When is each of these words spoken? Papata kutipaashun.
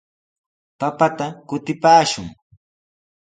Papata 0.79 1.27
kutipaashun. 1.47 2.27